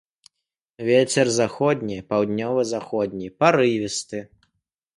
Вецер 0.87 1.27
заходні, 1.35 1.97
паўднёва-заходні 2.13 3.27
парывісты. 3.45 4.27